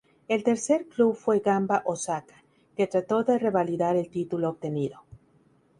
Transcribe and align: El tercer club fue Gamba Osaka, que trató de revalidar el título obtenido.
El 0.27 0.43
tercer 0.43 0.87
club 0.87 1.15
fue 1.15 1.41
Gamba 1.41 1.83
Osaka, 1.85 2.43
que 2.75 2.87
trató 2.87 3.23
de 3.23 3.37
revalidar 3.37 3.95
el 3.97 4.09
título 4.09 4.49
obtenido. 4.49 5.03